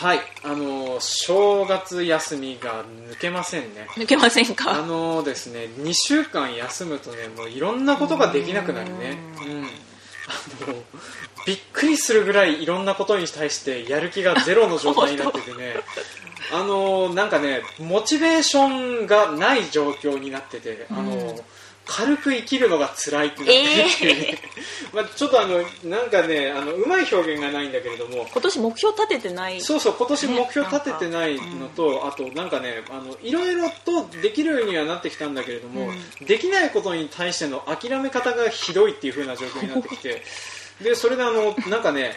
[0.00, 0.20] はい。
[0.44, 3.86] あの正月休みが抜けませんね。
[3.96, 9.18] 抜けませんあかのですね2週間休むとねもういろんなことができなくなるね。
[9.46, 9.64] うん。
[9.64, 10.74] あの
[11.46, 15.74] びっくりするぐらいいろんなことに対してやる気がゼロの状態になっててね。
[16.52, 21.29] あのなんかねモチベーションがない状況になっててあの、
[22.00, 24.38] 軽く生きるのが辛いってなってて、ね。
[24.92, 28.26] まあちょっとあのなんかねあのうまい表現がないんだけれども。
[28.32, 29.60] 今年目標立ててない。
[29.60, 40.22] そうそう今年目標立ててないのと、あとなんかねあのいろいろとできるようにはなってきたんだけれども、できないことに対しての諦め方がひどいっていう風な状況になってきて。
[40.80, 42.16] でそれであのなんかね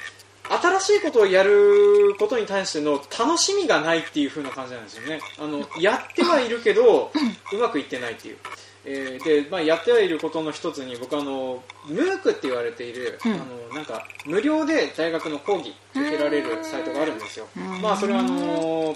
[0.49, 5.19] 新しいことをやることに対しての楽しみがないっていう風な感じなんですよね。
[5.37, 7.11] あのやってはいるけど
[7.51, 8.37] うまくいってないっていう。
[8.85, 13.31] えーでまあ、やってはいることの一つに僕あの MOOC って言われている、うん。
[13.33, 17.47] あのなんか無料で大学の講義受けられるサイトがあるんですよ、
[17.81, 18.95] まあ、それはあの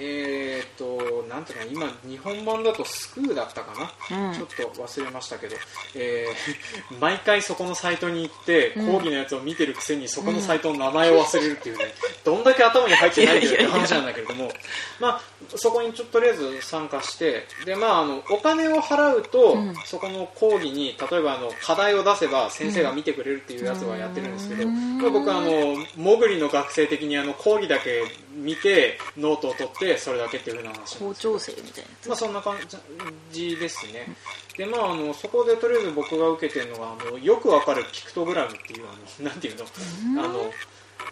[0.00, 4.34] えーっとなんていうの今日本版だとスクーだったかな、うん。
[4.34, 5.56] ちょっと忘れましたけど、
[5.94, 11.84] えー 毎回そこのサイトに行って講義のやつを見てるくせにそこのサイトの名前を忘れるっていうね、
[12.24, 14.52] どんだけ頭に入ってないんだよって話なんだけれども、
[14.98, 15.20] まあ、
[15.56, 19.74] そこにちょとりあえず参加してで、まあ、あのお金を払うと、うん。
[19.84, 28.04] そこの講義に例えばあの課題を出せば先生が見てくれるっていうやつはやってるんですけど、僕はあのもぐりの学生的にあの講義だけ
[28.38, 32.56] 見てノートを取ってそれだけっていうふうな話聴講生みたいなまあ、そんな感
[33.32, 34.06] じですね、
[34.56, 39.66] でまあ、あのそこでとりあえず僕が受けてるのがあのよくわかるピクトグラムっていうあの なんていうの,、
[40.24, 40.52] あの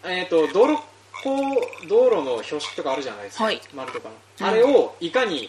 [0.04, 0.82] えー、と道路
[1.22, 1.34] こ
[1.84, 3.60] う道路の標識とかあるじゃないですか、はい。
[3.74, 5.48] 丸とかの、うんあれをいかに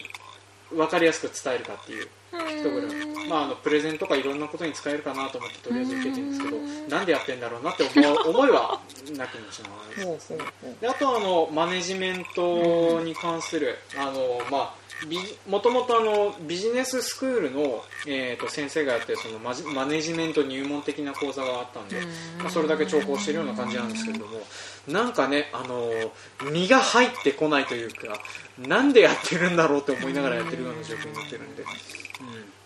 [0.70, 6.56] 分かりやすく伝えるかっていうピクトグラム、まあ、あのプレゼンとかいろんなことに使えるかなと思ってとりあえず受けてるんですけど
[6.88, 8.80] なんでやってんだろうなって思う 思いは
[9.16, 10.34] なきにしもあらないです
[10.80, 15.18] であとはあのマネジメントに関する、あのまあビ
[15.48, 22.00] もともとあのビジネススクールの、えー、と先生がやってるそのマジマネジメント入門的な講座があったんで、
[22.38, 24.40] まあ、それだけ聴講してるような感じなんですけれども
[24.88, 25.88] なんかねあの
[26.50, 28.18] 身が入ってこないというか
[28.58, 31.64] なんでやってるんだろうって思いながらやってるような状況になってるんで。
[32.20, 32.57] うん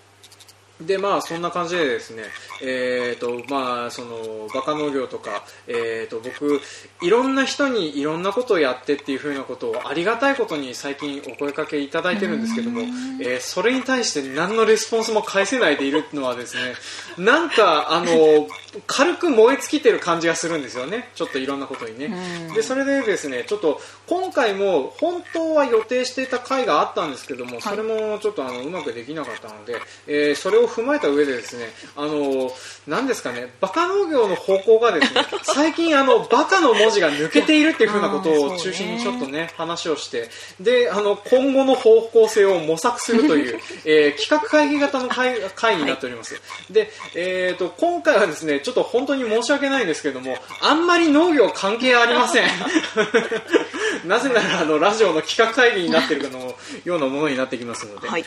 [0.86, 2.24] でまあそんな感じでですね、
[2.62, 6.60] えーとまあ、そのバカ農業とか、えー、と僕
[7.02, 16.74] いろんな人にいろんなことをやってっていうふうなことをありがたいことに最近お声かけいただいてるんですけども、えーそれに対して何のレスポンスも返せないでいるのはですね
[17.18, 18.48] なんかあの
[18.86, 21.10] 軽く燃え尽きてる感じがするんですよね。
[21.14, 22.50] ちょっといろんなことにね。
[22.54, 29.76] でそれでですねちょっと今回も本当は予定していた回があったんですけども、それもちょっとあのうまくできなかったので、
[30.06, 31.66] えーそれを踏まえた上でですね
[31.96, 32.50] あの
[32.86, 46.40] なんですかねバカ農業の方向がですね 最近あのバカの文字が抜けているっていうふうなことを中心にちょっとね話をしてであの今後の方向性を模索するという、 えー企画会議型の会会になっております、
[46.70, 52.48] で、えー、と今回はですねちょっと本当に申し訳ないんですけどもあんまり農業関係ありません。
[54.06, 56.54] なぜならあのラジオの企画会議になっているの
[56.84, 58.24] ようなものになってきますので、はい。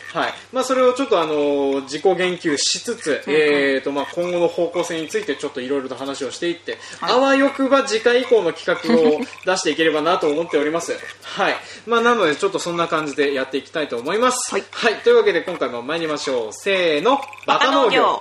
[0.52, 10.92] まあ、それをちょっとあの自己言及しつつ、えーとまあ、今後の方向性についてちょっといろいろと話をしていって、あわよくば次回以降の企画を出していければなと思っております。
[11.22, 11.54] はい。
[11.86, 14.52] まあ、なのでちょっとそんな感じでやっていきたいと思います。
[14.52, 14.62] はい
[15.02, 16.52] というわけで今回も参りましょう。
[16.52, 18.20] せーの、バカ農業。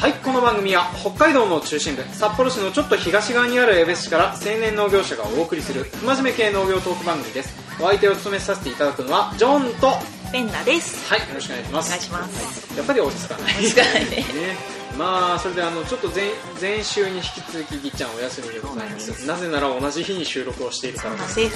[0.00, 7.52] はい、この番組は北海道の中心部、札幌市のちょっと東側にある江別市から青年農業者がお送りする不真面目系農業トーク番組です。
[7.80, 10.00] お相手を務めさせていただくのは、ジョンと、は
[10.30, 11.88] ペンナですい、よろしくお願いします。
[11.88, 13.54] お願いしますはいやっぱり落ち着かない。
[13.54, 16.30] 落ち着かないねねまあそれであのちょっと前
[16.60, 19.26] 前週に引き続きぎっちゃんお休みでございます。
[19.26, 21.38] なぜなら同じ日に収録をしているからです。
[21.38, 21.46] ね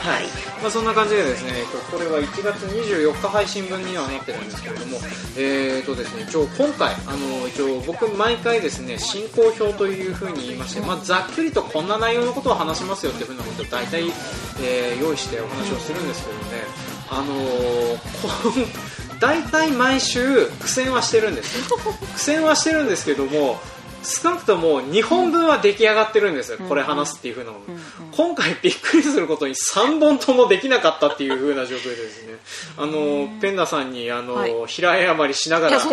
[0.00, 0.24] はい、
[0.62, 4.98] まあ、そんな感じでですねえっとこれは1月24日配信分にはなってるんですけれども
[5.36, 14.04] えーとですね一応今回あの一応僕毎回ですね進行表というふうに言いまして、まあ、ざっくりとこんな内容のことを話しますよっていうふうなことを大体、
[14.62, 16.64] えー用意してお話をするんですけどね。
[17.10, 21.70] あのー大体毎週苦戦はしてるんです。
[21.70, 21.76] よ
[22.14, 23.58] 苦戦はしてるんですけども
[24.06, 27.58] 少なくとも2本分は出来上がってるんですよ、これ話すっていう風なの、
[28.12, 32.36] 今回びっくりすることに3本ともできなかったっていう風な状況でですね。
[32.78, 34.54] あのペンダさんにあの、はい。
[34.68, 35.84] 平謝りしながら あ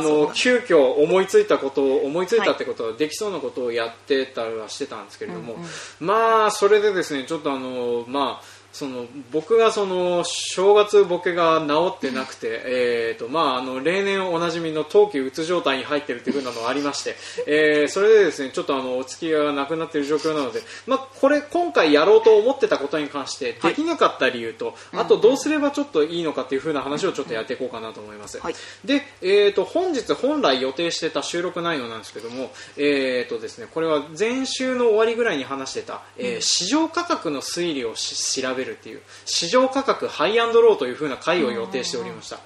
[0.00, 5.56] の急遽思いついたことを思いついたってことはできそうなことをやってたりはしてたんですけれども、
[5.98, 17.16] まあそれでですねちょっとあのまあその僕がその正月ボケが治ってなくて、えーとまあ、あの例年おなじみの冬季うつ状態に入っているというふうなのがありまして、
[17.46, 28.38] えーそれでですねちょっとあのお付き合いがなくなっている状況なので、まあ、これ今回やろうと思ってたことに関してできなかった理由と、あとどうすればちょっといいのかというふうな話をちょっとやっていこうかなと思います。
[28.38, 28.54] はい。
[28.84, 42.38] で、えー、と本日本来予定してた収録内容なんですけども、えーとですね、これは前週の終わりぐらいに話してた、えー市場価格の推理をし調べるっていう市場価格ハイアンドローという風な回を予定しておりました。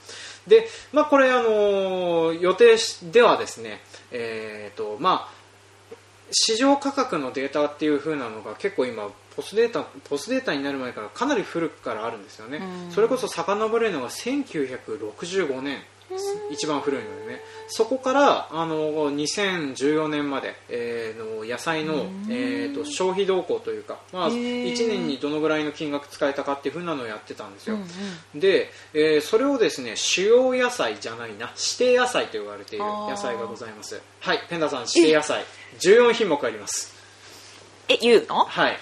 [0.46, 3.80] で、まあ、これ、あのー予定しではですね、
[4.12, 5.96] えーとまあ、
[6.30, 12.60] 市場価格のデータっていう風なのが結構今ポスデータポスデータになる前からかなり古くからあるんですよね、
[12.90, 15.82] それこそ遡れるのが1965年
[16.50, 17.40] 一番古いのでね。
[17.68, 24.72] そこからあの2014年まで、えーの野菜の、えー、と消費動向というか、まあ、へー。
[24.72, 27.78] 1年にどのぐらいの金額使えたかっていう風なのをやってたんですよ、
[28.34, 34.00] で、えーそれをですね主要野菜じゃないな指定野菜と言われている野菜がございます。
[34.20, 35.44] はいペンダさん指定野菜。
[35.80, 36.94] 14品目あります。
[37.88, 38.44] え言うの？
[38.44, 38.78] はい。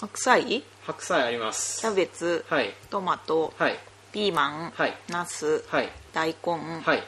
[0.00, 0.64] 白菜？
[0.86, 1.80] 白菜あります。
[1.80, 2.44] キャベツ？
[2.48, 2.74] はい。
[2.90, 3.52] トマト？
[3.58, 3.78] はい
[4.12, 4.96] ピーマンはい。
[5.08, 5.88] ナスはい。
[6.12, 6.52] 大根。
[6.82, 7.04] はい。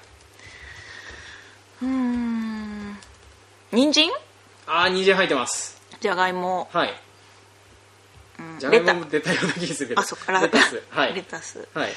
[1.83, 2.97] うーん。
[3.73, 4.11] 人参？
[4.67, 5.81] あー人参入ってます。
[6.01, 6.69] じゃがいも。
[6.73, 6.95] はい。
[8.39, 8.59] うん。
[8.59, 10.01] じゃがいもも出たような気がするけど。
[10.01, 10.33] あそっか。
[10.33, 10.83] らレタス。
[10.91, 11.15] はい。
[11.15, 11.69] レタス。
[11.75, 11.93] はい。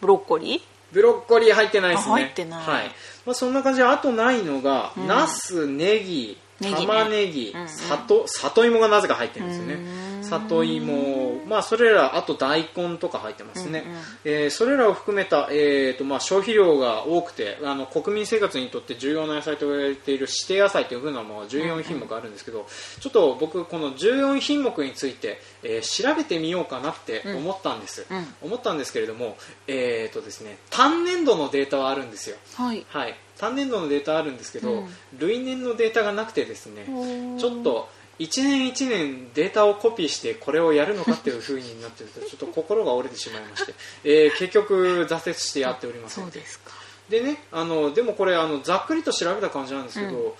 [0.00, 0.60] ブロッコリー？
[0.92, 2.12] ブロッコリー入ってないですね。
[2.14, 2.66] あ入ってない。
[2.66, 2.86] はい。
[3.24, 5.06] まあ、そんな感じであとないのが、うん。
[5.06, 6.72] ナスネギね。
[6.72, 7.52] 玉ねぎ。
[7.54, 7.68] うんうん。
[7.68, 10.10] 里里芋がなぜか入ってるんですよね。
[10.22, 13.98] 里芋、まあ、それらあと大根とか入ってますね、うんうん。
[14.24, 22.66] えーそれらを含めた、えーとまあ、消費量が多くてあの国民生活にとって重要な野菜と言われている指定野菜というふうなものが14品目あるんですけど、
[23.00, 28.26] ちょっと僕この14品目について、えー調べてみようかなって思ったんです、うん。
[28.42, 29.36] 思ったんですけれども、
[29.66, 32.36] えーとですね、単年度のデータはあるんですよ。
[32.54, 32.84] はい。
[32.88, 34.88] はい、単年度のデータあるんですけど、うん。
[35.18, 37.38] 類年のデータがなくてですねー。
[37.38, 37.88] ちょっと
[38.18, 46.24] 1年1年データをコピーしてこれをやるのかっていう風になってるとちょっと心が折れてしまいまして、 えー結局挫折してやっておりません。
[46.24, 46.72] そうですか。
[47.08, 50.32] でねあのでもこれあのざっくりと調べた感じなんですけど、うん。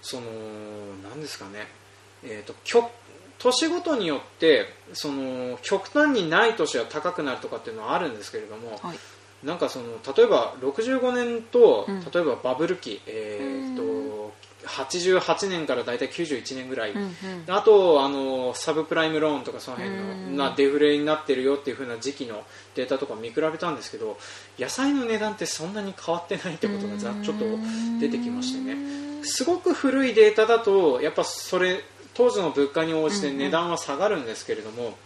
[0.00, 0.22] その
[1.08, 1.68] なんですかね、
[2.22, 2.90] えー、と極
[3.38, 8.98] 年ごとによってその極端にない年は高くなるとかっていうのはあるんですけれども、はい
[9.44, 9.86] なんかその
[10.16, 12.00] 例えば65年と、うん。
[12.00, 14.16] 例えばバブル期、えーと
[14.66, 17.14] 88年から大体91年ぐらい、うんうん。
[17.46, 20.36] あとあのサブプライムローンとかその辺の、うん。
[20.36, 22.42] なデフレになってるよっていう風な時期の
[22.74, 24.18] データとか見比べたんですけど
[24.58, 27.44] 野菜の値段ってそんなに変わってないってことがざちょっと
[28.00, 29.22] 出てきましてね。
[29.22, 31.84] すごく古いデータだとやっぱそれ
[32.14, 34.96] 当時の物価に応じて値段は下がるんですけれども、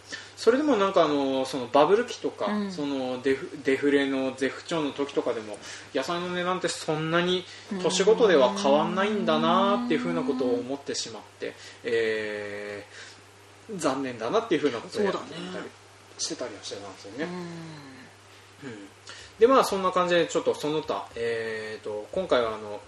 [0.41, 2.71] それでもなんかあのそのバブル期とか、うん。
[2.71, 5.57] そのデフデフレの絶不調の時とかでも
[5.93, 7.45] 野菜の値段ってそんなに
[7.83, 11.53] 年ごとでは変わんないんだなっていうふうなことを思ってしまって、
[11.83, 13.11] えー
[13.77, 15.65] 残念だなっていうふうなことをやってたり
[16.17, 17.25] してたりはしてたんですよね。
[18.63, 18.69] うん。
[18.69, 18.77] うん。
[19.39, 22.79] でまあそんな感じでちょっとその他、えー、と今回はあの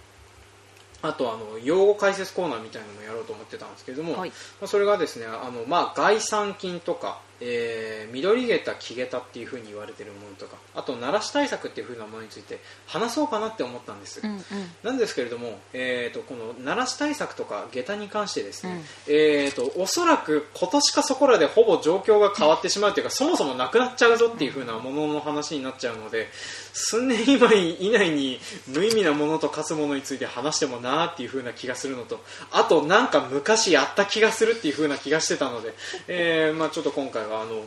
[1.02, 4.30] あとあの用語解説コーナーみたいなのもやろうと思ってたんですけども、はい。
[4.30, 14.40] まあ、それがですねあの、まあ、概算金とか、えー緑下駄木下駄っていうふうに言われているものとかあと鳴らし対策っていうふうなものについて話そうかなって思ったんです、うんうん。
[14.82, 19.14] なんですけれども、えー、とこの鳴らし対策とか下駄に関してですね、うん。
[19.14, 26.28] えー、とおそらく今年かそこらでほぼ状況が変わってしまうというか、そもそもなくなっちゃうぞっていう風なものの話になっちゃうので
[26.72, 32.20] 数年以内に無意味なものと化すものについて話してもなーっていう風な気がするのと
[32.52, 35.74] あとなんか昔やった気がするっていう風な気がしてたので、
[36.08, 37.64] えーまあ、ちょっと今回はあの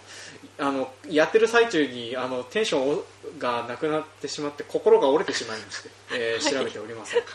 [0.59, 7.25] あのやってる最中にあのテンションがなくなってしまって心が折れてしまいまして、えー調べておりません、は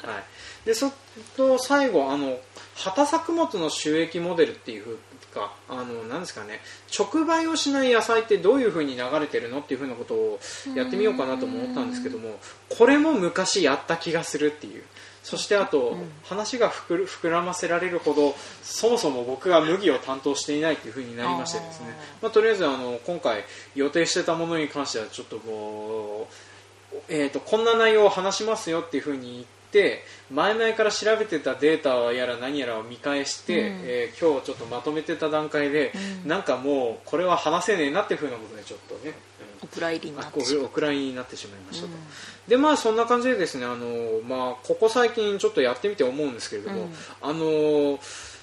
[0.65, 0.93] い、でそ
[1.37, 2.39] と最後あの
[2.75, 4.99] 畑作物の収益モデルっていう
[5.33, 6.61] かあのなんですかね
[6.97, 10.41] 直売をしない野菜ってどういう風に流れてるのっていう風なことを
[10.75, 12.39] やってみようかなとも思ったんですけども
[12.77, 14.85] これも昔やった気がするっていう
[15.23, 21.97] そしてあと、話が膨らませられるほどそもそも僕が麦を担当していないという風になりましてですね。
[22.21, 26.29] まあ、とりあえずあの今回予定してたものに関してはちょっとも
[26.93, 33.81] う、えー、とこんな内容を話しますよっていう風にって前々から調べてたデータやら何やらを見返して、うん。
[33.85, 35.93] えー今日ちょっとまとめてた段階で、
[36.25, 36.29] うん。
[36.29, 39.15] なんかもうこれは話せねえなっていうふうなことでちょっとね、
[39.63, 39.69] うん、
[40.21, 42.01] あなってしまうお蔵入りになってしまいましたと、うん
[42.53, 46.93] でまあそんな感じでですねあの、まあ、ここ最近ちょっとやってみて思うんですけれども、うん。
[47.23, 47.99] あの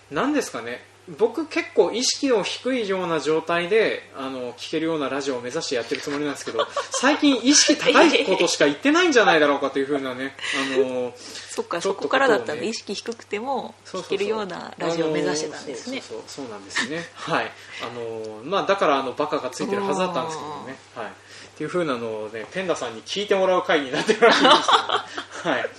[0.10, 0.84] 何ですかね
[1.20, 6.68] 僕結構意識の低いような状態であの聞けるようなラジオを目指してやってるつもりなんですけど
[7.00, 10.36] 最近意識高いことしか言ってないんじゃないだろうかというふうなね
[10.76, 16.02] あのそっかちょっとそこからだったら意識低くても聞けるようなラジオを目指してたんですね。
[16.28, 17.08] そうなんですね。
[17.14, 17.52] はい。
[17.84, 20.78] あのまあだからあのバカがついてるはずだったんですけどね。
[20.96, 21.29] はい
[21.60, 25.58] っていうふうなのをねペンダさんに聞いてもらう回になってるらしいんですけどね。
[25.60, 25.70] はい。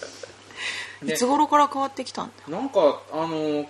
[1.06, 2.32] ねいつ頃から変わってきたん？
[2.46, 3.66] だなんかあの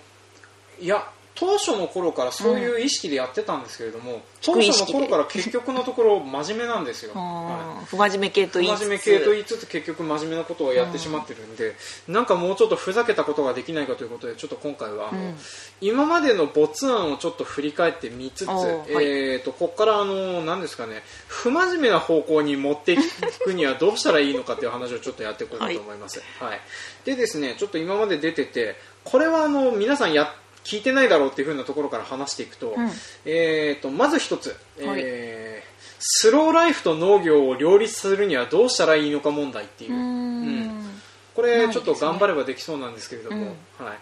[0.77, 1.07] いや
[1.41, 7.85] 当初の頃からそういう意識でやってたんですけれども、当低い意初の頃から結局のところ真面目なんですよ、はい。
[7.87, 8.81] 不真面目系と言いつつ。
[8.81, 11.75] 真面目系と言いつつ結局真面目なことをやってしまってるんで、
[12.07, 15.35] なんかもうちょっとふざけたことができないかということでちょっと今回はうん。
[15.81, 22.97] 今までの没案をちょっと振り返ってみつつ、えー、とここからあの何ですかね不真面目な方向に持ってい
[23.43, 26.59] くにはどうしたらいいのかという話をちょっとやっていこうかと思います、はい。
[27.03, 32.89] でですねちょっと今まで出ててこれはあの皆さんや聞いてないだろうっていう風なところから話していくと,、うん。
[33.25, 34.49] えー、とまず一つ、
[34.79, 35.01] はい。
[35.03, 35.71] えー
[36.03, 39.93] スローライフと農業を両立するにはどうしたらいいのか問題っていう。
[39.93, 40.65] うん。
[40.69, 41.01] ん。
[41.35, 43.93] これちょっと頑張ればできそうなんですけれども、は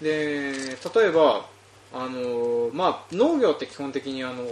[0.00, 0.52] い、で
[0.94, 1.46] 例えば
[1.92, 4.44] あの、まあ、農業って基本的にあの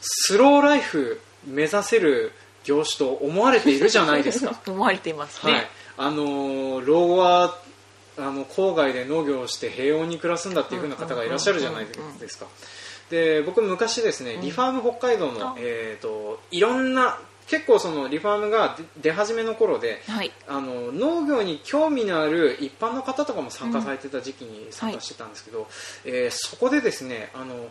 [0.00, 2.32] スローライフ目指せる
[2.64, 4.60] 業種と思われているじゃないですか。
[4.68, 5.54] 思われていますはい。
[5.54, 7.58] ね、あの老後は
[8.18, 12.46] あの郊外で農業をして平穏に暮らすんだっていう風な方がいらっしゃるじゃないですか。
[13.10, 20.30] で僕昔ですねリファーム北海道の、あえー、といろんな結構そのリファームが出出始めの頃ではい。
[20.46, 25.66] あの農業に興味のある一般の方とかも参加されてた時期に参加してたんですけど、
[26.04, 27.68] えーそこでですねあの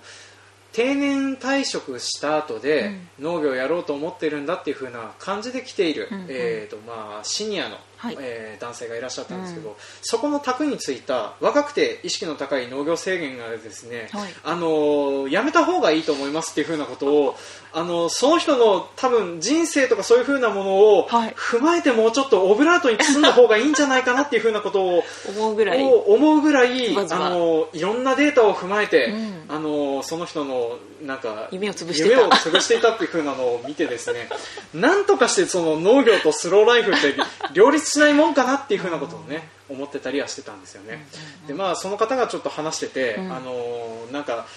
[0.71, 6.27] 定年退職した後で農業をやろうと思ってるんだっていう風な感じで来ている、うんうん。
[6.29, 8.17] えーとまあ、シニアの、はい。
[8.19, 9.75] えー男性がいらっしゃったんですけど、うん。
[10.01, 14.29] そこの卓についた若くて意識の高い農業制限がですね、はい。
[14.43, 17.35] あのやめた方がいいと思いますっていう風なことを
[17.71, 21.33] あのその人の多分人生とかそういう風なものをはい。
[21.33, 25.83] 踏まえてもうちょっとオブラートに包んだ方がいいんじゃないかなっていう風なことを思うぐらい。
[25.83, 29.45] を思うぐらいあのいろんなデータを踏まえて、うん。
[29.47, 32.09] あのその人のなんか夢を潰してた。
[32.09, 34.29] 夢を潰していたっていう風なのを見てですね
[34.73, 37.15] なんとかしてその農業とスローライフって
[37.53, 41.05] 両立しないもんかなっていう風なことをね思ってたりはしてたんですよね。
[41.47, 44.47] でまあその方がちょっと話してて、うんあのなんか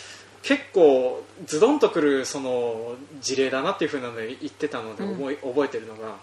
[0.42, 6.16] 結構ズドンとくるその事例だなっていう風なので言ってたので覚え,、覚えてるのが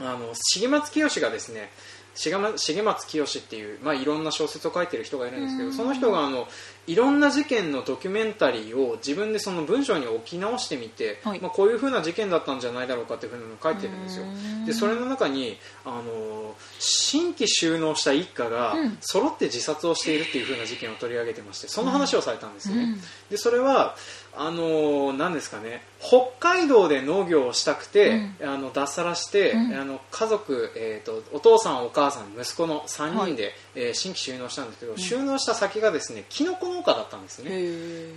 [0.00, 1.70] あの重松清がですね
[2.16, 6.48] 重松重松清っていう、まあ、いろんな小説を書いてる人がいるんですけどその人があの
[6.90, 11.40] いろんな事件のドキュメンタリーを自分でその文章に置き直してみて、はい。
[11.40, 14.24] まあ、こういうふうな事件だったんじゃないだろうかっていうふうなのを書いてるんですよ。
[14.24, 14.66] うん。
[14.66, 18.98] でそれの中にあの新規収納した一家がうん。
[19.00, 23.00] 揃って自殺をしているっていうふうな事件を取り上げてましてその話をされたんですよね、うん。
[23.30, 23.96] でそれは
[24.36, 29.74] あの何ですかね北海道で農業をしたくて、あの脱サラして、うん。
[29.74, 37.50] あの家族、えー、とお父さんお母さん息子の3人で、えー新規収納したんですけど、収納した先がですねキノコ農家だったんですね、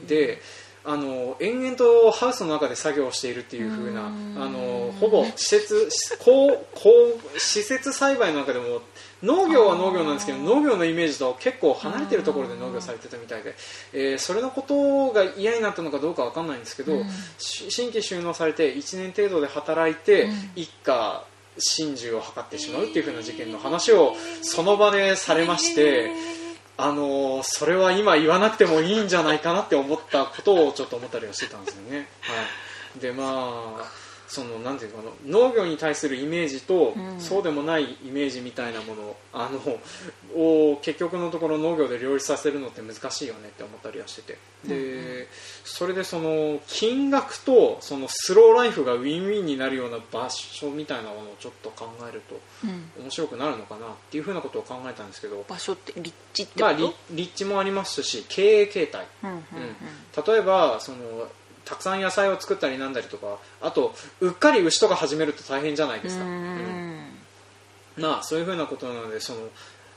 [0.08, 0.40] で
[0.86, 4.36] あの延々とハウスの中で作業をしているっていう風なあうん。
[4.36, 5.90] のほぼ施設
[6.20, 6.90] こうこ
[7.36, 8.82] う施設栽培の中でも
[9.22, 13.56] 農業は農業なんですけど農業のイメージと結構離れてるところで農業されてたみたいで、
[13.94, 17.10] えーそれのことが嫌になったのかどうかわかんないんですけど、うん。
[17.38, 20.32] し新規収納されて1年程度で働いて、うん。
[20.56, 21.24] 一家
[21.58, 26.12] 心中を図ってしまうっていう風な事件の話をその場でされまして。
[26.78, 32.08] あのーそれは今言わなくてもいいんじゃないかなって思ったことをちょっと思ったりはしてたんですよね。
[32.22, 32.34] は
[32.98, 34.03] い、でまあ
[34.34, 37.20] そのなんていうかな農業に対するイメージと、うん。
[37.20, 39.60] そうでもないイメージみたいなものあの
[40.36, 44.38] を結局のところ農業で両立させるのって難しいよねって思ったりはしてて。
[44.66, 45.28] で、
[45.64, 53.04] それでその金額とそのスローライフがウィンウィンになるような場所みたいなものをちょっと考えるとうん。
[53.04, 59.38] 面白くなるのかなっていうふうなことを考えたんですけど場所って立地ってまあ、こと、立立地もありますし経営形態、うんうん。
[59.38, 59.44] うん。
[60.26, 60.98] 例えばその
[61.66, 67.06] たくさん野菜を作ったりなんだりとかあとうっかり牛とか始めると大変じゃないですか、ううんん。
[67.98, 69.40] まあそういうふうなことなのでその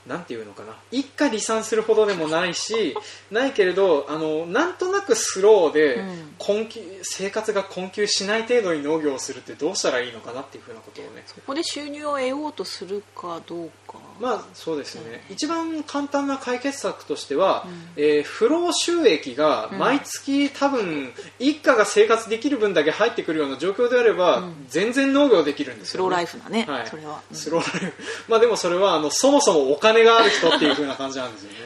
[0.07, 0.73] なんていうのかな。
[0.89, 2.95] 一家離散するほどでもないし
[3.29, 6.35] ないけれどあのなんとなくスローでうん。
[6.37, 11.23] 困窮生活が困窮しない程度に農業をするってどうしたらいいのかなっていうふうなことをね。
[11.25, 27.37] そこで収入を得ようとするかどうかまあそうですね、一番簡単な解決策としては、えー不労収益が毎月多分一家が生活できる分だけ入ってくるような状況であれば、全然農業できるんですよ、ね、スローライフなね、はい、それは、うん。
[27.37, 28.03] スローライフ。
[28.27, 31.57] まあでもそれはあのそもそもお金がある人っていう風な感じなんですよね、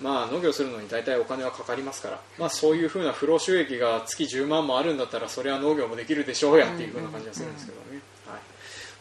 [0.00, 0.06] うん。
[0.06, 8.00] まあ農業するのに大体お金はかかりますから、まあ、そういう風な不労収益が月10万もあるんだったらそれは農業もできるでしょうやっていう風な感じがするんですけどね、はい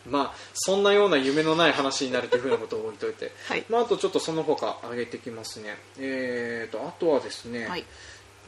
[0.10, 3.66] まあ、そんなような夢のない話になるという風なことを置いといて、 はい。
[3.70, 7.86] まあ、あとちょっとその他挙げてきますね、えー、とあとはですね、はい。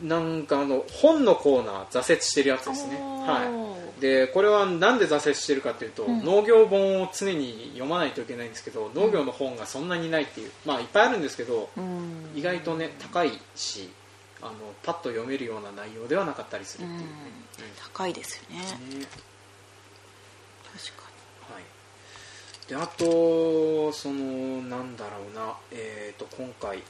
[0.01, 6.23] なんかあの本のコーナー挫折してるやつですね、はい、でこれはなんで挫折してるかというと、ん。
[6.23, 12.31] 農業本を常に読まないといけないんですけど農業の本がそんなにないっていうまあいっぱいあるんですけど、うん。
[12.33, 13.89] 意外とね高いし
[14.41, 14.51] あの
[14.83, 16.99] パッと読めるような内容ではなかったりするっていう。
[16.99, 17.05] ね、
[17.93, 18.63] 高いですよね。
[18.91, 18.99] うん。
[18.99, 19.05] ね。
[20.71, 21.08] 確かはい、
[22.69, 26.83] であとそのなんだろうな、えー、と今回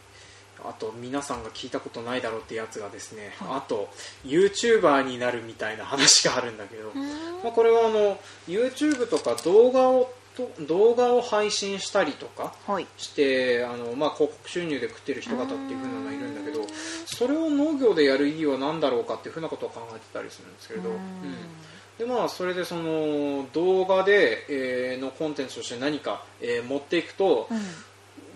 [0.63, 3.57] あと皆さんが聞いたことないだろうってやつがですね、はい。
[3.59, 3.88] あと
[4.25, 7.05] YouTuber になるみたいな話があるんだけど、に
[7.41, 12.88] まあ、これはあの YouTube とか動画をと動画を配信したりとかはい。
[12.98, 16.65] してあの、まあ、広告収入で食ってる人方っていう風なのがいるんだけど
[17.05, 20.95] それを農業でやる意義は何だろうかっていう風なことを考えてたりするんですけれど、うん
[22.00, 27.60] でまあ、それでその動画で、えーのコンテンツとして何か、えー持っていくと,、うん。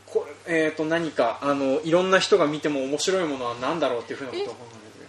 [0.06, 5.08] これえー、と何かあのいろんな人が見ても面白いものは何だろうっていう風なことを考えて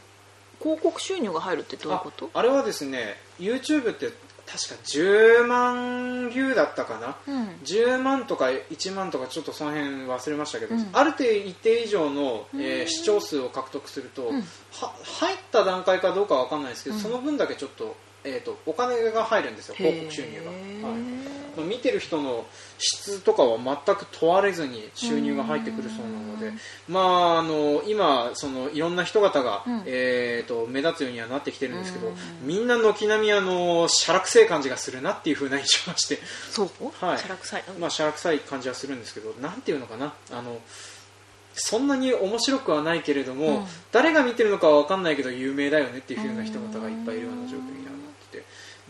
[0.63, 2.31] 広告収入が入るってどういうこと？
[2.33, 4.13] ああれはですね YouTube って
[4.47, 7.49] 確か10万ビューだったかな、うん。
[7.65, 10.89] 10万とか1万とかちょっとその辺忘れましたけど、うん。
[10.93, 14.41] ある程度一定以上の、えーうん視聴数を獲得すると、うん。
[14.73, 17.03] は入った段階かどうかは分かんないですけど、うん。
[17.03, 21.01] その分だけちょっと,、えー、とお金が入るんですよ広告収入が、はい。
[21.57, 22.45] まあ見てる人の
[22.79, 26.53] 質とかは全く問われずに収入が入ってくるそうなので、
[26.89, 29.83] まあ、あの今そのいろんな人方が、うん。
[29.87, 36.19] えー、と目立つようにはなってきてるんですけど、うんみんな軒並みあのしゃらくせえ感じがするなっていう風な印象がして。
[36.51, 36.69] そう。
[37.01, 37.19] はい。
[37.19, 40.15] シャラ臭いまあ、しゃらくさい感じはするんですけどなんていうのかな。
[40.33, 40.59] あの
[41.57, 43.65] そんなに面白くはないけれども、うん。
[43.93, 47.74] 誰が見てるのかは分かんないけど有名だよねっていう風な人方がいっぱいいるような状況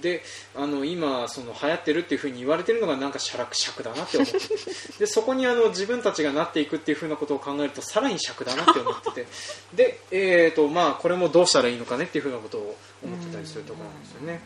[0.05, 0.23] で
[0.55, 4.39] あの今その流行ってるっていう風に言われてるのがなんかしゃらく尺だなって思ってて。
[5.01, 9.27] でそこにあの自分たちがなっていくっていう風なことを考えるとさらに尺だなって思ってて。
[9.73, 14.43] で、えーとまあ、これもどうしたらいいのかねっていう風なことを思ってたりするところなんですよね。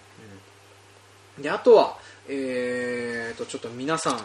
[1.36, 1.42] うん。
[1.42, 4.20] であとは、えー、とちょっと皆さん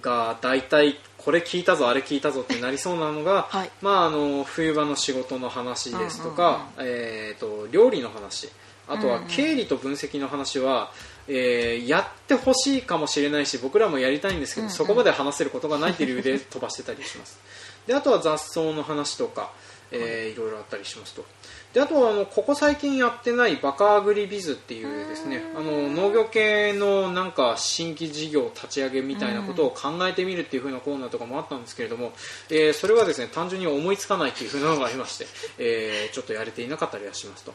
[0.00, 3.70] が大体これ聞いたぞあれ聞いたぞってなりそうなのが、はい。
[3.82, 8.48] まあ、あの冬場の仕事の話ですとか、えー、と料理の話
[8.90, 10.92] あとは経理と分析の話は、
[11.28, 14.74] えーやってほしいかもしれないし僕らもやりたいんですけど、うんうん。
[14.74, 17.38] そこまで話せることがないっていう理由で 飛ばしてたりします。
[17.86, 19.52] であとは雑草の話とか、
[19.92, 20.36] えーい。
[20.36, 21.24] ろいろあったりしますと。
[21.72, 32.12] であとはあのここ最近やってないバカアグリビズっていうですねあの農業系のなんか新規事業立ち上げみたいなことを考えてみるっていう風なコーナーとかもあったんですけれども、
[32.48, 35.26] えーそれはですね単純に思いつかないっていう風なのがありまして、
[35.58, 37.54] えーちょっとやれていなかったりはしますと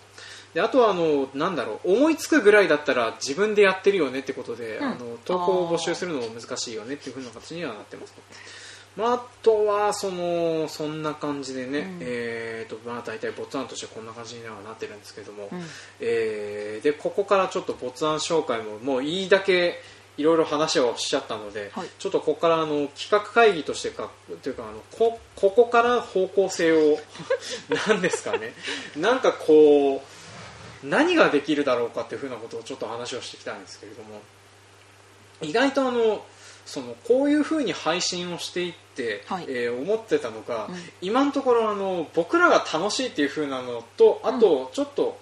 [0.56, 4.88] であとはあのなんだろう思いつくぐらいだったら自分でやってるよねってことで、うん。
[4.88, 8.22] あの投稿を募集するのも難しいよねっていう風な形にはなってますと。
[8.96, 11.98] まあ、あとはそのそんな感じでね、うん。
[12.00, 15.62] えーとまあ、大体没案としてこんな感じにはなってるんですけども、うん。
[16.00, 19.82] えーでここからちょっと没案紹介ももういいだけ
[20.18, 21.88] いろいろ話をしちゃったので、はい。
[22.00, 24.10] ちょっとここからあの企画会議としてか
[24.42, 26.98] というかあのこここから方向性を
[27.90, 28.54] 何ですかね。
[28.96, 30.15] なんかこう
[30.90, 34.22] 何ができるだろうかっていうふうなことをちょっと話をしていきたいんですけれども
[35.42, 36.24] 意外とあの
[36.66, 39.46] そのこういうふうに配信をしていって、はい。
[39.48, 40.76] えー思ってたのが、うん。
[41.02, 45.20] 今のところあの僕らが楽しいっていうふうなのとあとちょっと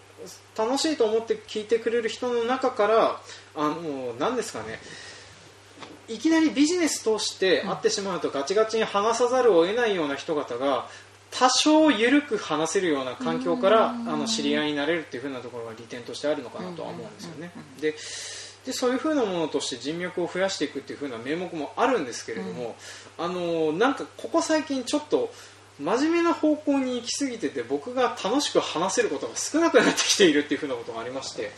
[0.58, 3.22] 楽しいと思って聞いてくれる人の中から
[3.56, 4.80] あの何ですかね
[6.08, 10.88] いきなりビジネスとして会ってしまうとガチガチに話さざるを得ないような人方が
[11.38, 14.20] 多少緩く話せるような環境からあうん。
[14.20, 17.52] の知り合いになれるっていう風なところが利点としてあるのかなとは思うんですよね。
[17.82, 17.96] で
[18.66, 22.78] でそういう風なものとして人脈を増やしていくっていう風な名目もあるんですけれども、
[23.18, 25.34] あのなんかここ最近ちょっと
[25.80, 31.52] 真面目な方向に行き過ぎてて僕が楽しく話せることが少なくなってきているっていう風なことがありまして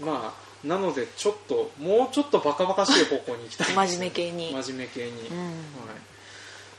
[0.00, 4.52] まあなのでちょっともうちょっとバカバカしい方向に行きたいです、真面目系に。
[4.52, 5.38] 真面目系に、うん。
[5.38, 5.52] は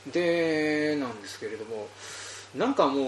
[0.08, 1.88] い、でなんですけれども
[2.56, 3.04] なんかもう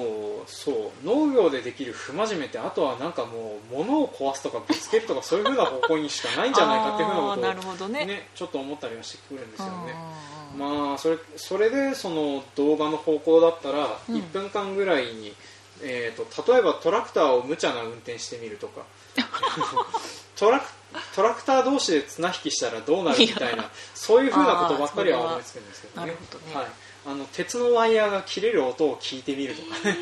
[0.46, 8.04] そう農業でできる不真面目ってあとはなんかもう物を壊すとかぶつけるとかそういうふうな方向にしかないんじゃないかっていうふうなことをね。
[8.04, 9.94] ねちょっと思ったりはしてくるんですよね。
[10.22, 14.16] うんまあそれそれでその動画の方向だったらうん。
[14.16, 15.34] 1分間ぐらいに、
[15.82, 18.82] えー、と例えばトラクターを無茶な運転してみるとか。
[20.37, 20.66] トラク
[21.14, 26.12] トラクター同士で綱引きしたらどうなるみたいなそういうふうなことばっかりは思いつくんですけどね。
[26.12, 26.16] ね。
[26.55, 26.66] はい、
[27.07, 29.68] あの鉄のワイヤーが切れる音を聞いてみるとか。
[29.88, 29.96] ね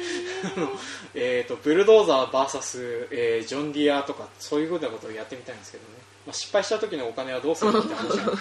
[1.14, 5.88] えー、とブルドーザー VS、えージョン・ディアとかそういうふうなことをやってみたいんですけどね、
[6.26, 8.32] まあ、失敗した時のお金はどうするのって話が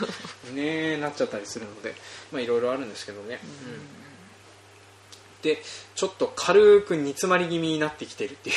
[0.52, 1.96] ね なっちゃったりするので
[2.32, 5.42] まあいろいろあるんですけどね、うん。
[5.42, 5.64] で
[5.96, 8.56] ちょっと軽く煮詰まり気味になってきてるっていう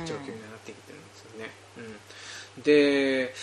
[0.00, 0.06] うん。
[0.06, 1.96] 状況になってきてるんですよね、うん、
[2.64, 3.34] で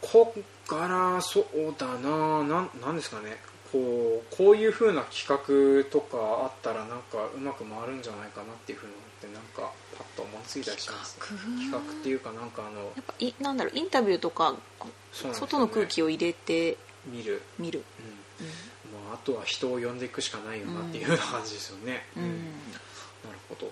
[0.00, 3.36] こっからそうだななんなんですかね。
[3.72, 11.78] こうこういう風な企画とかあったらなんかうまく回るんじゃないかなっていう風なのってなんかパッと思いついたりしますね企画？
[11.78, 14.58] 企画っていうかなんかあのやっぱいなんだろうインタビューとかね。
[15.32, 17.82] 外の空気を入れて見る、見る、
[18.40, 18.46] うん。
[19.06, 22.22] まあ、あとは人を呼んでいくしかないよなっていうような感じですよね、うん。
[22.24, 22.30] うん。
[22.30, 22.34] な
[23.32, 23.70] るほど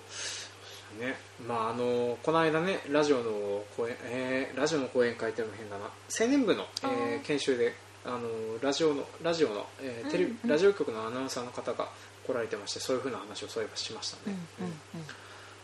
[0.99, 1.15] ね。
[1.47, 5.85] まああのこの間ねラジオの講演、えーラジオの講演会っていうのも変だな。
[6.19, 7.21] 青年部の、えあー。
[7.21, 7.73] 研修で
[8.05, 8.19] あの
[8.61, 10.39] ラジオのラジオの、えーテレビうん。
[10.43, 11.87] うんラジオ局のアナウンサーの方が
[12.25, 14.99] 来られてましてそういうふうな話をそういえばしましたうんね、うん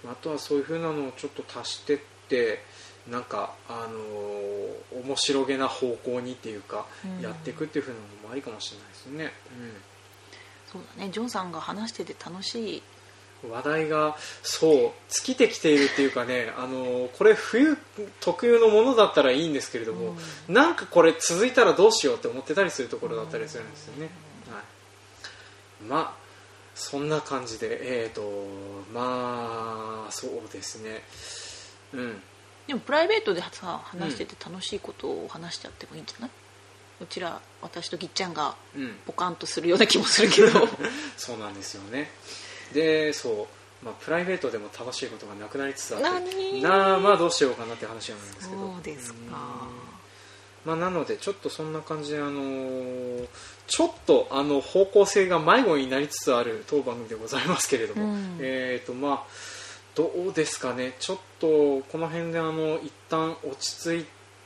[0.06, 0.12] うん。
[0.12, 2.64] あとはそういうふうなのをちょっと足してって
[3.10, 4.68] なんかあのー
[5.06, 7.22] 面白げな方向にっていうか、うん。
[7.22, 9.32] やっていくっていうふうなのもありかもしれないですね、
[10.72, 11.10] そうだね。
[11.12, 12.82] ジョンさんが話してて楽しいうん、
[13.50, 14.74] 話題がそう
[15.10, 17.78] 尽きてきているっていうかね、あのーこれ冬
[18.20, 20.16] 特有のものだったらいいんですけれども、
[20.48, 24.10] なんかこれ続いたらどうしようって思ってたりするところだったりするんですよね、
[24.52, 24.60] は
[25.82, 26.28] い、まあ
[26.76, 28.22] そんな感じでえっ、と
[28.94, 31.04] まあそうですね。
[31.94, 32.22] うん。
[32.68, 36.30] でもプライベートでさ話してて楽しいことを話しちゃってもいいんじゃない、
[37.02, 38.96] うちら私とぎっちゃんがうん。
[39.06, 40.68] ポカンとするような気もするけど。
[41.18, 42.12] そうなんですよね
[42.74, 43.48] でそ
[43.82, 46.04] う、まあ、プライベートでも楽しいことがなくなりつつあって
[46.36, 46.62] 何？
[46.62, 48.74] なあまあどうしようかなって話なんですけど。
[48.74, 49.20] そうですか。
[49.20, 49.32] うん。
[50.66, 53.28] まあ、なのでちょっとそんな感じで、あのー
[53.68, 58.38] ちょっとあの方向性が迷子になりつつある当番組でございますけれども、うん。
[58.40, 59.24] えーとまあ、
[59.94, 60.94] どうですかね。
[61.00, 64.06] ちょっとこの辺であの一旦落ち着い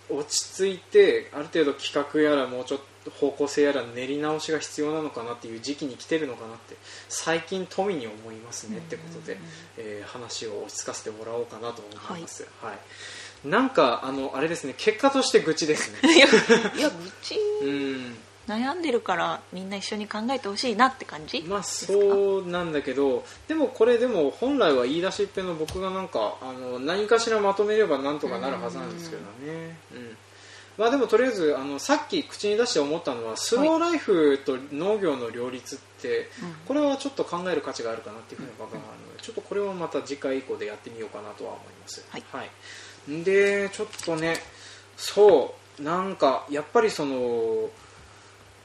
[0.10, 6.76] 落ち着いてある程度企画やらもうちょっと方向性やら練り直しが必要なのかなっていう時期に来てるのかなって
[7.10, 9.38] 最近富に思いますねってことで、
[9.78, 13.48] えー話を落ち着かせてもらおうかなと思います、はい。
[13.48, 16.14] なんかあのあれですね結果として愚痴ですね。
[16.14, 17.36] いやいや愚痴？
[17.64, 18.18] うん。
[18.48, 21.42] 悩んでるからみんな一緒に考えてほしいなって感じ？
[21.44, 29.78] まあそうなんだけどでもこれでも本来は言い出しっぺの僕がなんかあの何かしらまとめればなんとかなるはずなんですけどね。
[29.94, 30.18] うん
[30.82, 36.54] まあでもとりあえずあのさっき口に出して思ったのはスローライフと農業の両立って、うん。
[36.66, 42.04] これはちょっと考える価値があるかなっていうふうな考えがあるのでちょっとこれはまた次回以降でやってみようかなとは思います。
[42.10, 42.24] はい。
[42.32, 44.38] はい、でちょっとね
[44.98, 47.70] そうなんかやっぱりその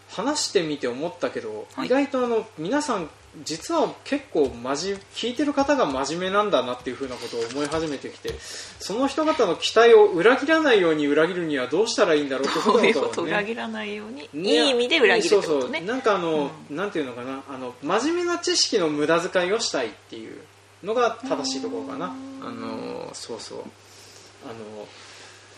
[0.08, 1.86] 話してみて思ったけど、はい。
[1.86, 3.10] 意外とあの皆さん
[3.44, 8.34] 実は結構真面聞いてる方が真面目なんだなっていう風なことを思い始めてきて
[8.78, 15.60] その人方の期待を裏切らないように裏切るにはどうしたらいいんだろうってそういうここと裏切らないように、ねいい意味で裏切るってそうそう。
[15.62, 20.40] ことねなんかあの、なんていうのかなあの真面目な知識の無駄遣いをしたいっていう
[20.82, 22.06] のが正しいところかな。
[22.06, 23.58] あのそうそう。
[23.58, 24.86] あの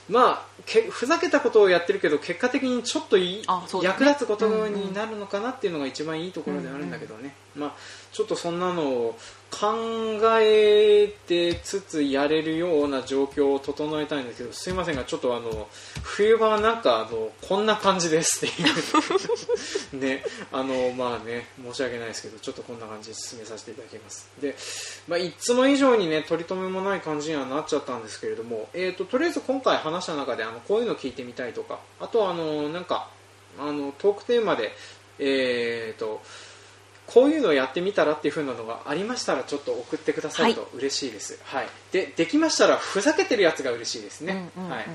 [0.08, 3.42] まあけふざけたことをやってるけど結果的にちょっといい、ね。
[3.82, 7.72] 役立つことになるのかなっていうのが一番いいところではあるんだけどね、まあ、
[8.12, 9.18] ちょっとそんなのを
[9.50, 9.74] 考
[10.40, 15.68] えてつつやれるような状況を整えたいんですけどすいませんがちょっとあの
[16.02, 18.66] 冬場はなんかあのこんな感じですってい
[19.92, 19.98] う。
[19.98, 24.28] ねあのまあね申し訳ないですけどちょっとこんな感じで進めさせていただきます。
[24.40, 24.54] で、
[25.08, 33.08] まあ、いつも以上にね取り留めもない感じにはなっちゃったんですけれども、えー、ととりあえず今回話した中であのこういうの聞いてみたいとかあとはあのなんか
[33.58, 34.72] あのトークテーマで
[35.18, 36.22] えー、と
[37.08, 41.66] こういうのをやってみたらっていう風なのがありましたらちょっと送ってくださると嬉しいです、はい。
[41.90, 44.72] でできましたらふざけてるやつが嬉しいですね、うんうんうん。
[44.72, 44.86] はい。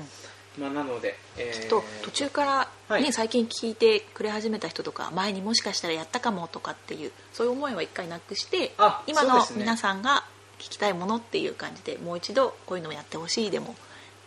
[0.58, 1.68] まあ、なので、えー。
[1.68, 3.12] ちょっと途中から、ねはい。
[3.12, 10.24] 最近聞いてくれ始めた人とか前にもしかしたらやったかもとかっていうそういう思いは一回なくしてあ今の皆さんが
[10.60, 13.74] 聞きたいものっていう感じでもう一度こういうのをやってほしいでも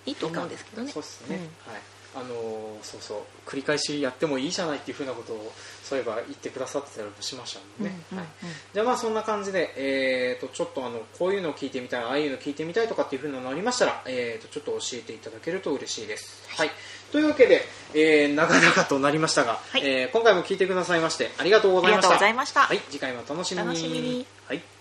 [0.05, 0.91] いいと思うんですけどね。
[0.91, 1.71] そうですね、うん。
[1.71, 1.81] はい
[2.19, 5.51] あのそうそう繰り返しやってもいいじゃないっていうふうなことを
[5.83, 8.29] そういえば言ってくださってたりもしましたもんね、うんうんはい、
[8.73, 16.71] じゃあまあそんな感じで、えー、とちょっとあのこういうのを聞いてみたいああいうの聞いてみたいとかっていうふうなのありましたら、えー、とちょっと教えていただけると嬉しいです、はい、
[17.11, 17.61] というわけで、
[17.93, 19.81] えー長々となりましたが、はい。
[19.83, 22.07] えー今回も聞いてくださいましてありがとうございました。
[22.07, 22.61] ありがとうございました。
[22.61, 23.67] はい、次回もお楽しみに。
[23.67, 24.25] 楽しみに。
[24.47, 24.76] はい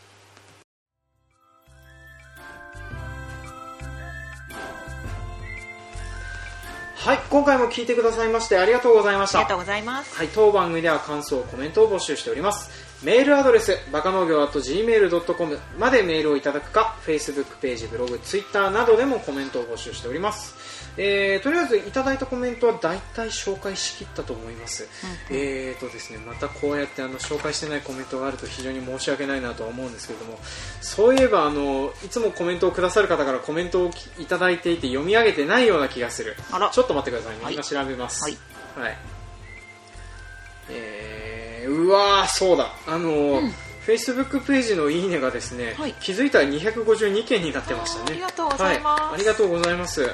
[7.06, 12.68] はい、今回も聞いてくださいましてありがとうございましたありがとうございますはい、当番組では感想、コメントを募集しております。
[13.04, 20.56] メールアドレス、バカ農業 .gmail.com までメールをいただくか、Facebook ページ、ブログ、Twitter などでもコメントを募集しております。
[20.98, 24.88] えー、とりあえずいただいたコメントは大体紹介しきったと思います。
[25.04, 30.38] うんうんえーとですね、またこうやってあの紹介してないコメントがあると非常に申し訳ないなとは思うんですけれども、
[30.80, 36.34] そういえばあのいつもコメントをくださる方からコメントをいただいていて読み上げてないような気がする。
[36.50, 38.22] あらちょっと待ってくださいね、はい今調べます。
[38.22, 38.36] はい
[38.76, 38.98] はい。
[40.68, 42.72] えー、うわー、そうだ。
[42.86, 43.52] あのー、うん
[43.86, 48.06] Facebook ページのいいねがですね、はい気づいたら252件になってましたね。
[48.08, 50.10] ありがとうございますはありがとうございます。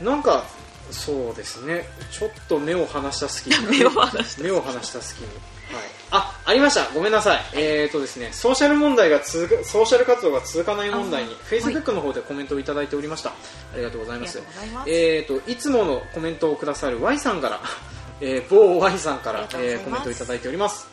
[0.00, 0.44] なんか、
[0.90, 3.56] そうですね、ちょっと目を離した隙に。
[3.78, 5.28] 目を離した目を離した隙に。
[5.72, 6.88] はい、あ、ありました。
[6.92, 7.44] ごめんなさい。
[7.52, 13.30] えーとですね、ソーシャル問題が続く、ソーシャル活動が続かない問題に、あー Facebook の方でコメントをいただいておりました。
[13.30, 13.34] あ
[13.76, 14.54] りがとうございますありがとう。
[14.54, 17.60] ございますえー、といつものコメントをくださる Y さんから、
[18.20, 20.88] えー某 Y さんからありが、とうございえーますコメントをいただいております。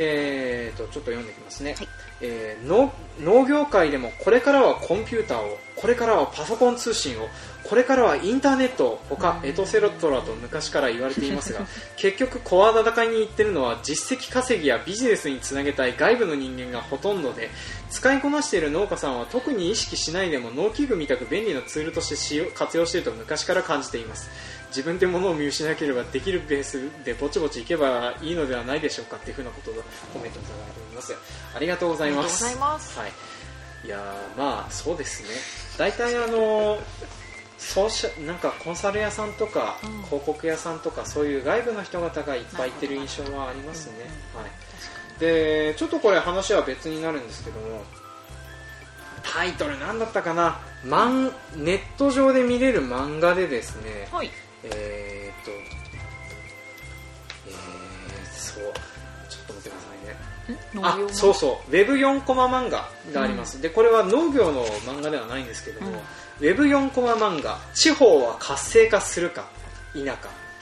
[0.00, 1.88] えー、とちょっと読んでいきますね、はい
[2.20, 7.26] えー農農業界でもこれからはコンピューターをこれからはパソコン通信を
[7.68, 17.50] これからはインターネットを他エトセロトラと昔から言われていますが 結局声高に言ってるのは実績稼ぎやビジネスにつなげたい外部の人間がほとんどで
[17.90, 24.30] 使いこなしている農家さんは特に意識しないでも農機具みたく便利なツールとして活用していると昔から感じています。
[24.68, 29.74] 自分で物を見失なければできるベースでぼちぼちいけばいいのではないでしょうかっていうふうなことを
[30.12, 31.14] コメントいただいております。
[31.54, 32.44] ありがとうございます。
[32.44, 33.12] はい、
[33.86, 35.28] いやーまあそうですね。
[35.78, 36.78] 大体あの
[37.58, 40.02] ソーシャなんかコンサル屋さんとか、うん。
[40.04, 43.94] 広告屋さんとかそういう外部の人方がいっぱい行ってる印象はありますね、
[44.34, 47.82] はい、でちょっとこれ話は別になるんですけども
[49.22, 50.60] タイトルなんだったかな？
[50.84, 54.30] マンネット上で見れる漫画でですねはい。
[54.62, 55.50] えーっと
[57.48, 58.72] えー、そう。
[59.28, 59.86] ちょっと待ってくださ
[60.46, 61.08] いね。
[61.10, 61.70] あそうそう。
[61.70, 65.98] ウェブ4コマ漫画があります、でこれは農業の漫画ではないんですけども、うん
[66.40, 69.48] ウェブ4コマ漫画「地方は活性化するか
[69.92, 70.14] 否か」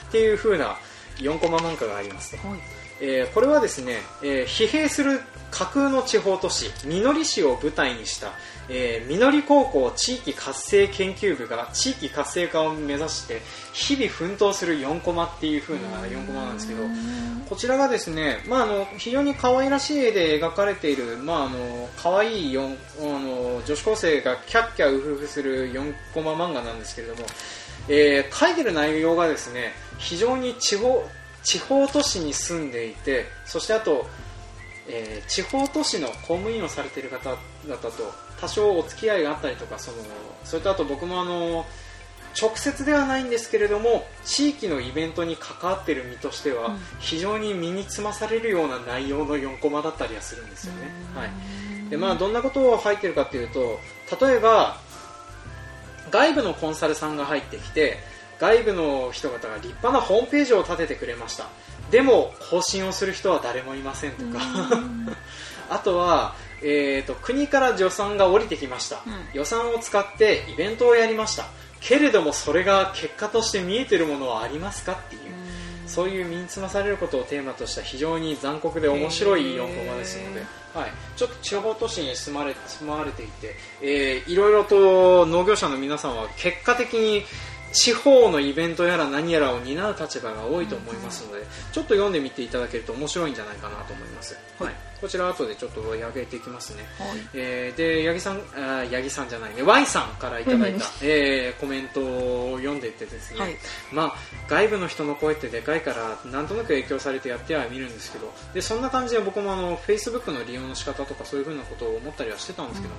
[0.07, 0.77] っていう風な
[1.17, 2.59] 4コマ漫画がありますと、はい。
[2.99, 8.31] えーこれはですね、えー疲弊する架空の地方都市みのり市を舞台にした、
[8.69, 13.41] えーみのり高校地域活性研究部が地域活性化を目指して
[13.73, 16.83] 日々奮闘する4コマっていう風な4コマなんですけど
[17.47, 27.21] こちらがですね、まあ、あの非常に可愛らしい絵で描かれている、まあ、あの可愛い四あの女子高生がキャッキャウフフする4コマ漫画なんですけれども、
[27.87, 31.05] えー書いてる内容がですね非常に地方
[31.43, 34.05] 地方都市に住んでいてそしてあと、
[34.89, 39.97] えー地方都市の公務員をされている方々と多少お付き合いがあったりとかその
[40.43, 41.65] それとあと僕もあの
[42.39, 46.77] 直接ではないんですけれども地域のイベントに関わっている身としては、うん。
[46.99, 50.91] 非常に身につまされるような内容の4コマだったりはするんですよね。
[51.15, 51.89] はい。
[51.89, 53.79] でまあ、どんなことを入ってるかというと
[54.21, 54.77] 例えば
[56.11, 57.97] 外部のコンサルさんが入ってきて
[58.39, 61.47] 外部の人方が立派なホームページを立ててくれました。
[61.89, 64.39] でも更新をする人は誰もいませんとか。
[65.69, 69.13] あとは、えー、と国から予算が降りてきました、うん。
[69.33, 71.45] 予算を使ってイベントをやりました。
[71.79, 75.21] けれどもそれが結果として見えてるものはありますかっていう。
[75.87, 80.41] そういう身につまされることをテーマとした非常に残酷で面白い4コマですので、
[80.73, 87.23] はい、ちょっと地方都市に住まれ住まわれていて、えーいろいろと農業者の皆さんは結果的に
[87.71, 97.19] 地方のイベントやら何やらを担う立場が多いと思いますので、ちょっと読んでみていただけると面白いんじゃないかなと思います、はいこちら後でちょっと上げていきますね、はい。
[97.33, 99.61] えーで八木さんあー八木さんじゃないね。
[99.61, 103.55] Y さんからいただいた、えーコメントを読んでいってですね、はい。
[103.91, 104.13] まあ、
[104.47, 112.93] 外部の人の声ってでかいからなんとなく影響されてやってはみるんですけどでそんな感じで僕もあの Facebook の利用の仕方とかそういうふうなことを思ったりはしてたんですけど、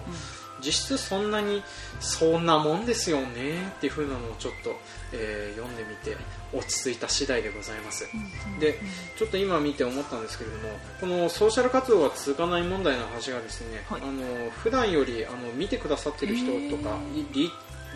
[0.60, 1.62] 実質そんなに
[2.00, 4.74] そんなもんですよねっていうふうなのをちょっと、
[5.12, 6.16] えー読んでみて
[6.52, 8.08] 落ち着いた次第でございます。
[8.58, 8.78] で
[9.16, 10.68] ちょっと今見て思ったんですけれども
[11.00, 14.00] このソーシャル活動が続かない問題の話がですね、はい。
[14.02, 17.50] あの普段よりあの見てくださってる人とかいリ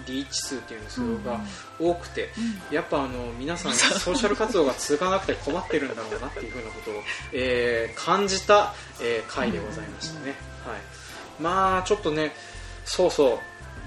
[0.07, 1.41] リーチ数っていうんですが
[1.79, 2.31] 多くて、
[2.71, 6.95] やっぱあの皆さんソーシャル活動が続かなくて困ってるんだろうなっていうふうなことを、
[7.33, 10.35] えー感じた、えー回でございましたね、
[10.67, 12.33] はい、まあちょっとね
[12.85, 13.39] そうそう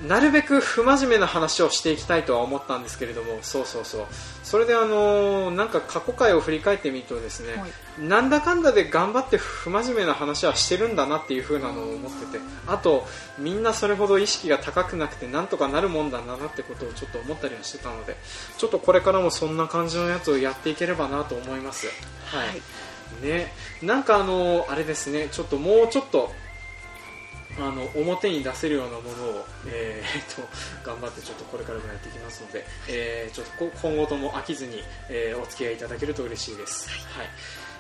[0.04, 4.06] なるべく不真面目な話をしていきたいとは思ったんですけれどもそうそうそう。
[4.44, 7.72] それであのなんか過去回を振り返ってみるとですね、はい。
[8.02, 13.08] なんだかんだで頑張って不真面目な話はしてるんだなっていう風なのを思っててあと
[13.40, 18.18] みんなそれほど意識が高くなくてなんとかなるもんだなってことをちょっと思ったりはしてたので
[18.58, 21.88] ちょっとこれからもそんな感じのやつをやっていければなと思います。
[22.26, 22.62] はい、はい。
[23.26, 23.54] ね。
[23.82, 25.30] なんかあのあれですね。
[25.32, 26.32] ちょっともうちょっと
[27.58, 30.48] あの表に出せるようなものを、えー、と
[30.84, 36.90] 頑張ってちょっとこれからもやっていきますので、えーちょっとこ今後とも飽きずに、えーお付き合いいただけると嬉しいです。
[36.90, 37.28] はい。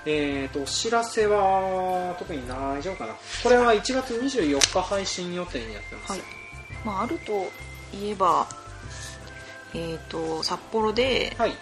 [0.07, 3.15] えー、とお知らせは特に大丈夫かな。
[3.43, 6.21] これは1月24日配信予定になってます、はい。
[6.85, 7.51] まあ、あると
[7.97, 8.47] いえば、
[9.73, 11.53] えー、と札幌ではい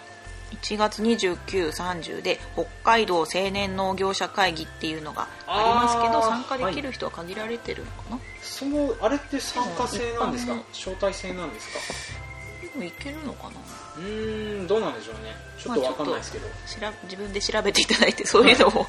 [0.62, 6.28] 1月29、30で北海道青年農業者会議っていうのがありますけどあー。
[6.28, 10.52] 参加できる人は限られてるのかな、そのあれって参加制なんですか？
[10.52, 12.68] うん招待制なんですか？
[12.72, 13.50] でもいけるのかな？
[13.96, 15.34] うーんどうなんでしょうね。
[15.58, 18.86] ちょっとわかんないですけど、しら自分で調べていただいてそういうのを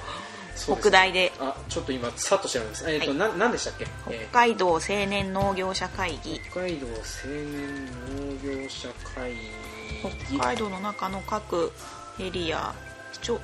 [0.56, 1.32] そうです 北大で。
[1.39, 2.89] あちょっと今さっと調べます。
[2.89, 3.17] えっ、と、はい。
[3.17, 4.34] ななんでしたっけ、北えー。
[4.34, 6.41] 海道青年農業者会議。
[6.49, 6.93] 北海道青
[7.30, 7.86] 年
[8.43, 9.38] 農業者会議
[10.28, 11.71] 北海道の中の各
[12.19, 12.74] エリア
[13.13, 13.39] 市町ん？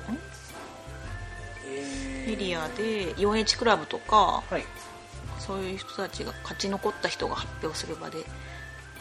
[1.66, 2.32] えー。
[2.32, 4.64] エリアで 4H クラブとかはい。
[5.38, 8.18] そういう人たちが勝ち残った人が発表する場で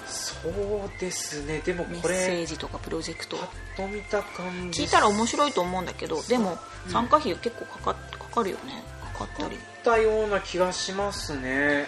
[0.08, 1.60] そうですね。
[1.60, 3.38] でもメッセージとかプロジェクト。
[3.78, 4.82] と見た感じ。
[4.84, 6.92] 聞いたら面白いと思うんだけどでもうん。
[6.92, 8.84] 参加費結構かかかかるよね。
[9.14, 9.58] かかったり。
[9.84, 11.86] たような気がしますね。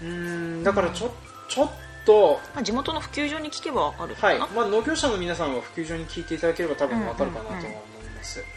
[0.00, 1.12] うーんだからちょ,、
[1.48, 1.70] ちょっ
[2.04, 4.38] とまあ、地元の普及所に聞けばわかるはい。
[4.38, 7.72] まあ、農業者の皆さんは普及所に聞いていただければ多分わかるかなとは思い
[8.16, 8.48] ます、はい。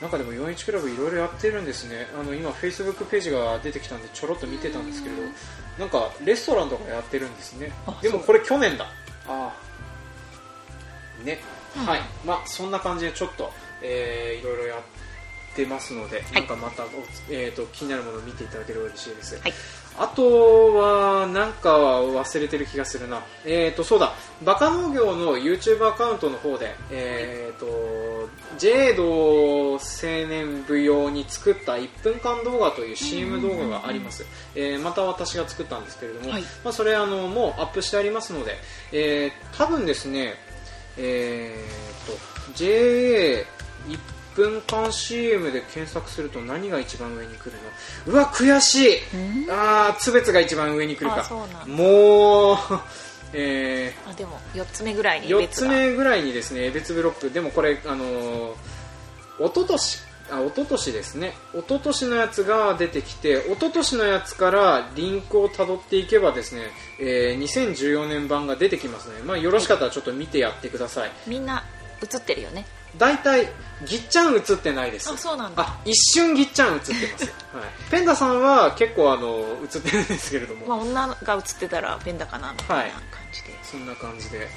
[0.00, 2.06] なんかでも41クラブいろいろやってるんですね。
[2.18, 5.22] あの今フェイスブックページが出てきたんでちょろっと見てたんですけれど
[5.78, 7.72] なんかレストランとかやってるんですね。
[7.86, 8.86] あでもこれ去年だ。
[9.26, 9.52] あ。
[11.22, 11.38] あね、
[11.76, 11.86] うん。
[11.86, 12.00] はい。
[12.26, 13.50] まあそんな感じでちょっと、
[13.82, 16.34] えーいろいろやってますので、い。
[16.34, 16.86] なんかまたお、
[17.30, 19.52] えー、と気になるものを見ていただければ嬉しいです、はい
[19.96, 23.22] あとは、なんかは忘れてる気がするな。
[23.44, 28.28] えっ、と、そうだ、バカ農業の YouTube アカウントの方で、えっ、と、
[28.58, 29.78] ジェード青
[30.28, 34.26] 年部用に作った1分間動画という CM 動画があります。
[34.56, 38.56] えーまた私が作ったんですけれども、はいまあ、それあの、もうアップしてありますので、
[38.92, 40.34] えー多分ですね、
[40.98, 42.12] えっ、と、
[42.54, 47.52] JA1 分間 CM で検索すると何が一番上に来る
[48.06, 48.12] の？
[48.12, 48.98] うわ、悔しい！
[49.14, 51.20] うんあー、つべつが一番上に来るか。
[51.20, 51.66] あそうなんだ。
[51.66, 52.56] もう、
[53.32, 55.68] えあでも4つ目ぐらいー、に4別が。
[55.68, 57.30] つ目ぐらいにですね、別ブロック。
[57.30, 58.52] でもこれ、あのー、
[59.38, 59.98] 一昨年
[60.30, 61.34] あ一昨年ですね。
[61.52, 66.62] 一昨年のやつが出てきて一昨年のやつからリンクをたどっていけばですね、
[66.98, 71.10] えー2014年版が出てきますので、まあ、よろしかったらちょっと見てやってください。
[71.26, 71.62] みんな
[72.02, 72.64] 映ってるよね
[72.98, 73.48] 大体
[73.86, 75.10] ぎっちゃん映ってないです。
[75.10, 75.62] あそうなんだ。
[75.62, 77.24] あ一瞬ぎっちゃん映ってます、
[77.56, 83.02] はい、ペンダさんは結構あの映ってるんですけれども、まあ女が映ってたらペンダかなみたいな感
[83.32, 84.48] じで、そんな感じで。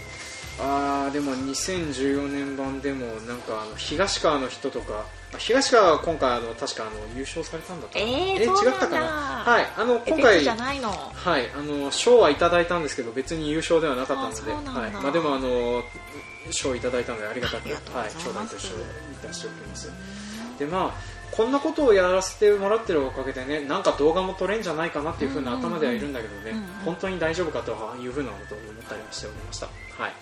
[0.59, 8.71] あーでも2014年版でもなんかあの東川の人とかあ東川は今回あの確かあの優勝されたんだとえー違そうなんだ。
[8.71, 9.05] ったかな？
[9.07, 14.91] はいあの今回はいあの賞はいただいたんですけど別に優勝ではなかったのではい。
[14.91, 15.83] まあ、でもあの
[16.51, 19.91] 賞いただいたのでありがたくはい頂戴としていたしておきます。
[20.59, 26.53] でまあこんなことをやらせてもらってるおかげでねなんか動画も撮れんじゃないかなっていうふうな頭ではいるんだけどね、
[26.85, 29.67] 本当に大丈夫かというふうなことを思ったりもしておりました。
[30.01, 30.13] はい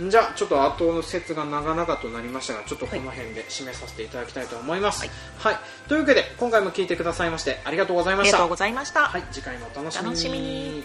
[0.00, 5.08] じゃあちょっと後の説が長々となりましたがちょっとこの辺で締めさせていただきたいと思います、
[5.38, 5.56] はい。
[5.88, 8.36] というわけで今回も聞いてくださいましてありがとうございました。
[8.36, 9.24] ありがとうございました、はい。
[9.32, 10.84] 次回もお楽しみに